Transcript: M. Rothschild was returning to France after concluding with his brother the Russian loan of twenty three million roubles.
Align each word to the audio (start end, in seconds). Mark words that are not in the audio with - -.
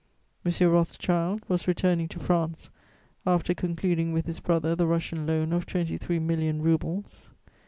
M. 0.43 0.51
Rothschild 0.67 1.43
was 1.47 1.67
returning 1.67 2.07
to 2.07 2.17
France 2.19 2.71
after 3.23 3.53
concluding 3.53 4.11
with 4.11 4.25
his 4.25 4.39
brother 4.39 4.75
the 4.75 4.87
Russian 4.87 5.27
loan 5.27 5.53
of 5.53 5.67
twenty 5.67 5.95
three 5.99 6.17
million 6.17 6.63
roubles. 6.63 7.29